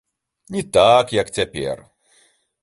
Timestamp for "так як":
0.77-1.29